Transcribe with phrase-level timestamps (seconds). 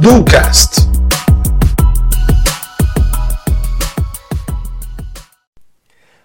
[0.00, 0.88] Ducast.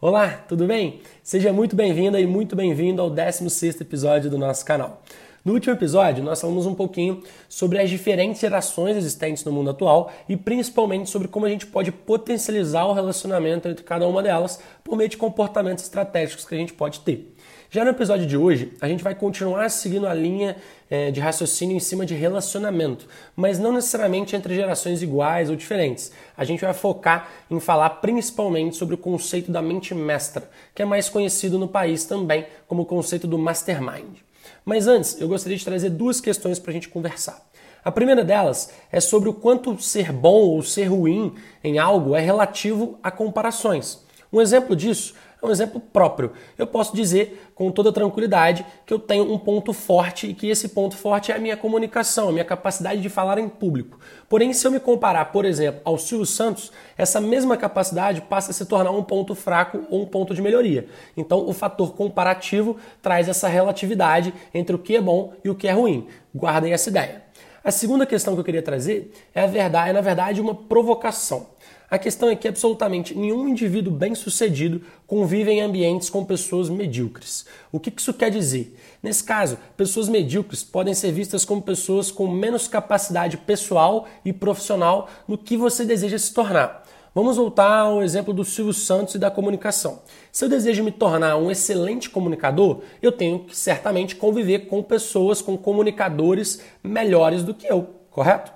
[0.00, 1.02] Olá, tudo bem?
[1.22, 5.02] Seja muito bem-vinda e muito bem-vindo ao 16º episódio do nosso canal.
[5.44, 10.10] No último episódio, nós falamos um pouquinho sobre as diferentes gerações existentes no mundo atual
[10.26, 14.96] e principalmente sobre como a gente pode potencializar o relacionamento entre cada uma delas por
[14.96, 17.36] meio de comportamentos estratégicos que a gente pode ter.
[17.68, 20.56] Já no episódio de hoje, a gente vai continuar seguindo a linha
[20.88, 23.06] é, de raciocínio em cima de relacionamento,
[23.36, 26.10] mas não necessariamente entre gerações iguais ou diferentes.
[26.34, 30.86] A gente vai focar em falar principalmente sobre o conceito da mente mestra, que é
[30.86, 34.24] mais conhecido no país também como o conceito do mastermind.
[34.64, 37.44] Mas antes, eu gostaria de trazer duas questões para a gente conversar.
[37.84, 42.20] A primeira delas é sobre o quanto ser bom ou ser ruim em algo é
[42.20, 44.02] relativo a comparações.
[44.32, 46.32] Um exemplo disso um exemplo próprio.
[46.58, 50.68] Eu posso dizer com toda tranquilidade que eu tenho um ponto forte e que esse
[50.68, 53.98] ponto forte é a minha comunicação, a minha capacidade de falar em público.
[54.28, 58.54] Porém, se eu me comparar, por exemplo, ao Silvio Santos, essa mesma capacidade passa a
[58.54, 60.88] se tornar um ponto fraco ou um ponto de melhoria.
[61.16, 65.68] Então, o fator comparativo traz essa relatividade entre o que é bom e o que
[65.68, 66.08] é ruim.
[66.34, 67.24] Guardem essa ideia.
[67.64, 71.53] A segunda questão que eu queria trazer é, a verdade, é na verdade, uma provocação.
[71.94, 77.46] A questão é que absolutamente nenhum indivíduo bem-sucedido convive em ambientes com pessoas medíocres.
[77.70, 78.76] O que isso quer dizer?
[79.00, 85.08] Nesse caso, pessoas medíocres podem ser vistas como pessoas com menos capacidade pessoal e profissional
[85.28, 86.82] no que você deseja se tornar.
[87.14, 90.02] Vamos voltar ao exemplo do Silvio Santos e da comunicação.
[90.32, 95.40] Se eu desejo me tornar um excelente comunicador, eu tenho que certamente conviver com pessoas,
[95.40, 98.52] com comunicadores melhores do que eu, correto?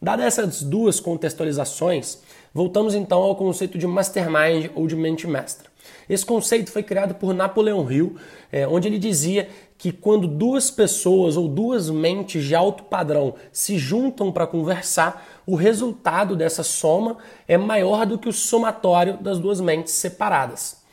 [0.00, 2.18] Dadas essas duas contextualizações,
[2.56, 5.68] Voltamos então ao conceito de mastermind ou de mente mestra.
[6.08, 8.16] Esse conceito foi criado por Napoleão Hill,
[8.50, 13.76] é, onde ele dizia que quando duas pessoas ou duas mentes de alto padrão se
[13.76, 19.60] juntam para conversar, o resultado dessa soma é maior do que o somatório das duas
[19.60, 20.85] mentes separadas.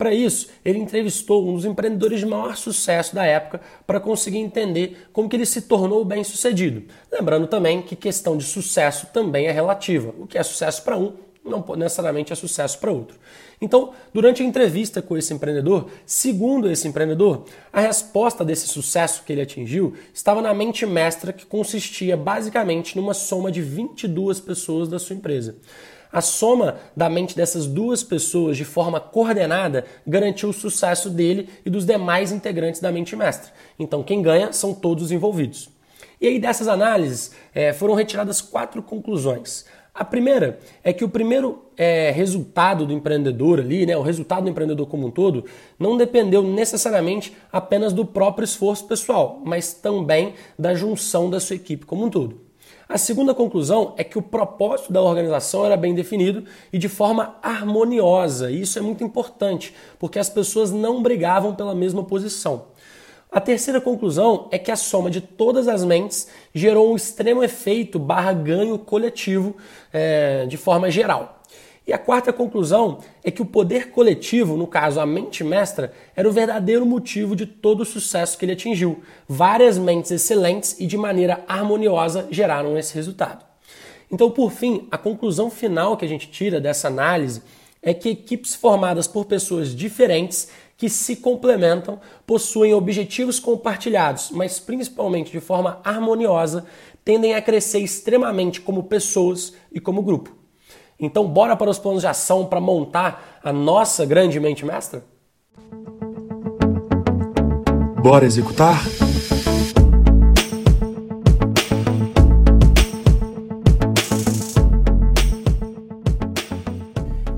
[0.00, 4.96] Para isso, ele entrevistou um dos empreendedores de maior sucesso da época para conseguir entender
[5.12, 6.84] como que ele se tornou bem-sucedido.
[7.12, 10.14] Lembrando também que questão de sucesso também é relativa.
[10.18, 11.12] O que é sucesso para um
[11.44, 13.18] não necessariamente é sucesso para outro.
[13.60, 19.32] Então, durante a entrevista com esse empreendedor, segundo esse empreendedor, a resposta desse sucesso que
[19.32, 24.98] ele atingiu estava na mente mestra que consistia basicamente numa soma de 22 pessoas da
[24.98, 25.56] sua empresa.
[26.12, 31.70] A soma da mente dessas duas pessoas de forma coordenada garantiu o sucesso dele e
[31.70, 33.52] dos demais integrantes da mente mestra.
[33.78, 35.70] Então, quem ganha são todos os envolvidos.
[36.20, 39.64] E aí, dessas análises, é, foram retiradas quatro conclusões.
[39.92, 44.50] A primeira é que o primeiro é, resultado do empreendedor ali, né, o resultado do
[44.50, 45.44] empreendedor como um todo,
[45.78, 51.84] não dependeu necessariamente apenas do próprio esforço pessoal, mas também da junção da sua equipe
[51.84, 52.50] como um todo.
[52.88, 57.36] A segunda conclusão é que o propósito da organização era bem definido e de forma
[57.40, 58.50] harmoniosa.
[58.50, 62.64] E isso é muito importante, porque as pessoas não brigavam pela mesma posição.
[63.32, 67.96] A terceira conclusão é que a soma de todas as mentes gerou um extremo efeito
[67.96, 69.56] barra ganho coletivo
[69.92, 71.40] é, de forma geral.
[71.86, 76.28] E a quarta conclusão é que o poder coletivo, no caso a mente mestra, era
[76.28, 79.00] o verdadeiro motivo de todo o sucesso que ele atingiu.
[79.28, 83.44] Várias mentes excelentes e de maneira harmoniosa geraram esse resultado.
[84.10, 87.42] Então, por fim, a conclusão final que a gente tira dessa análise
[87.82, 90.48] é que equipes formadas por pessoas diferentes
[90.80, 96.64] que se complementam possuem objetivos compartilhados, mas principalmente de forma harmoniosa,
[97.04, 100.34] tendem a crescer extremamente como pessoas e como grupo.
[100.98, 105.04] Então, bora para os planos de ação para montar a nossa grande mente mestra?
[108.02, 108.80] Bora executar?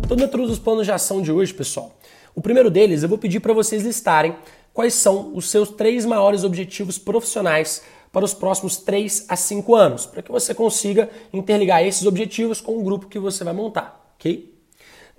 [0.00, 1.90] Estou dentro dos planos de ação de hoje, pessoal.
[2.34, 4.34] O primeiro deles, eu vou pedir para vocês listarem
[4.72, 10.06] quais são os seus três maiores objetivos profissionais para os próximos 3 a 5 anos,
[10.06, 14.51] para que você consiga interligar esses objetivos com o grupo que você vai montar, ok?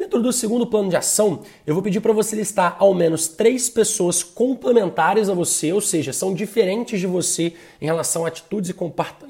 [0.04, 3.70] Dentro do segundo plano de ação, eu vou pedir para você listar ao menos três
[3.70, 8.74] pessoas complementares a você, ou seja, são diferentes de você em relação a atitudes e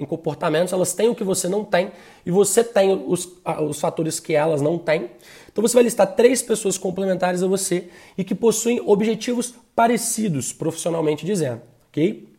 [0.07, 1.91] comportamentos, elas têm o que você não tem
[2.25, 3.29] e você tem os,
[3.69, 5.11] os fatores que elas não têm.
[5.51, 11.23] Então você vai listar três pessoas complementares a você e que possuem objetivos parecidos, profissionalmente
[11.23, 12.32] dizendo, ok?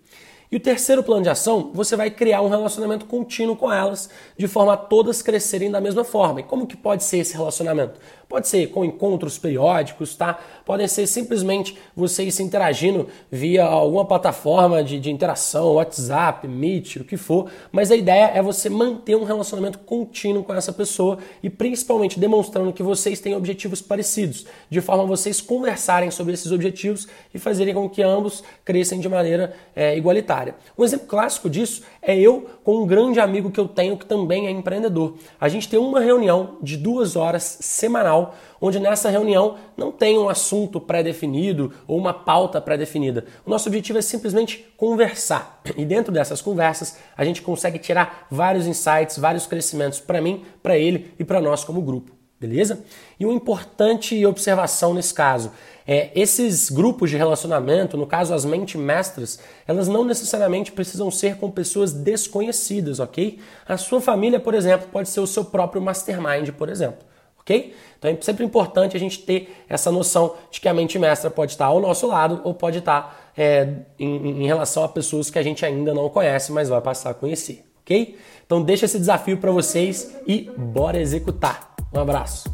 [0.55, 4.09] E o terceiro plano de ação, você vai criar um relacionamento contínuo com elas,
[4.39, 6.39] de forma a todas crescerem da mesma forma.
[6.39, 7.99] E como que pode ser esse relacionamento?
[8.29, 10.41] Pode ser com encontros periódicos, tá?
[10.65, 17.05] Podem ser simplesmente vocês se interagindo via alguma plataforma de, de interação, WhatsApp, Meet, o
[17.05, 17.51] que for.
[17.71, 22.73] Mas a ideia é você manter um relacionamento contínuo com essa pessoa e principalmente demonstrando
[22.73, 27.75] que vocês têm objetivos parecidos, de forma a vocês conversarem sobre esses objetivos e fazerem
[27.75, 30.44] com que ambos cresçam de maneira é, igualitária.
[30.77, 34.47] Um exemplo clássico disso é eu com um grande amigo que eu tenho que também
[34.47, 35.15] é empreendedor.
[35.41, 40.29] A gente tem uma reunião de duas horas semanal, onde nessa reunião não tem um
[40.29, 43.27] assunto pré-definido ou uma pauta pré-definida.
[43.45, 45.61] O nosso objetivo é simplesmente conversar.
[45.77, 50.79] E dentro dessas conversas, a gente consegue tirar vários insights, vários crescimentos para mim, para
[50.79, 52.14] ele e para nós como grupo.
[52.47, 52.85] Beleza?
[53.19, 55.51] E uma importante observação nesse caso
[55.87, 61.37] é esses grupos de relacionamento, no caso as mente mestras, elas não necessariamente precisam ser
[61.39, 63.39] com pessoas desconhecidas, ok?
[63.67, 66.99] A sua família, por exemplo, pode ser o seu próprio mastermind, por exemplo,
[67.41, 67.75] ok?
[67.99, 71.53] Então é sempre importante a gente ter essa noção de que a mente mestra pode
[71.53, 73.69] estar ao nosso lado ou pode estar é,
[73.99, 77.15] em, em relação a pessoas que a gente ainda não conhece, mas vai passar a
[77.15, 78.19] conhecer, ok?
[78.45, 81.74] Então deixa esse desafio para vocês e bora executar.
[81.95, 82.54] Um abraço.